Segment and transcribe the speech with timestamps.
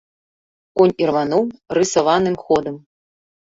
[0.81, 1.43] Конь ірвануў
[1.81, 2.83] рысаваным ходам.